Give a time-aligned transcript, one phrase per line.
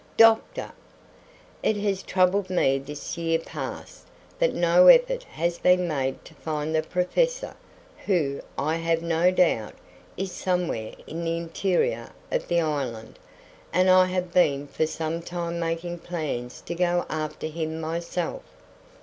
[0.17, 0.71] "Doctor!"
[1.61, 4.07] "It has troubled me this year past
[4.39, 7.53] that no effort has been made to find the professor,
[8.07, 9.75] who, I have no doubt,
[10.17, 13.19] is somewhere in the interior of the island,
[13.71, 18.41] and I have been for some time making plans to go after him myself."